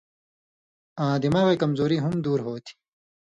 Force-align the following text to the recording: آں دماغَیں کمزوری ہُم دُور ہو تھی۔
آں 1.03 1.15
دماغَیں 1.23 1.59
کمزوری 1.61 1.97
ہُم 2.03 2.13
دُور 2.23 2.39
ہو 2.45 2.53
تھی۔ 2.63 2.73